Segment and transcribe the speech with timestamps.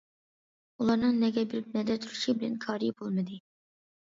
[0.83, 3.39] ئۇلارنىڭ نەگە بېرىپ، نەدە تۇرۇشى بىلەن كارى بولمىدى.